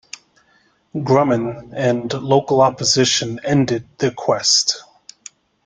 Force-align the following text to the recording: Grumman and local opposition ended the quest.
Grumman 0.95 1.73
and 1.75 2.11
local 2.11 2.59
opposition 2.61 3.39
ended 3.43 3.87
the 3.99 4.09
quest. 4.09 4.83